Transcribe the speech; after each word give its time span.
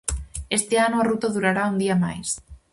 Este 0.57 0.79
ano 0.79 0.99
a 0.99 1.03
ruta 1.09 1.27
durará 1.35 1.63
un 1.71 1.77
día 1.83 1.95
máis. 2.05 2.29